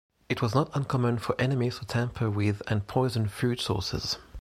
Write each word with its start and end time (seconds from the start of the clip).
It 0.29 0.41
was 0.41 0.55
not 0.55 0.75
uncommon 0.75 1.19
for 1.19 1.39
enemies 1.39 1.77
to 1.77 1.85
tamper 1.85 2.27
with 2.27 2.63
and 2.65 2.87
poison 2.87 3.27
food 3.27 3.59
sources. 3.61 4.17